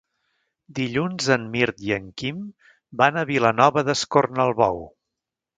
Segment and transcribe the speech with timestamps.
[0.79, 2.41] Dilluns en Mirt i en Quim
[3.03, 4.83] van a Vilanova d'Escornalbou.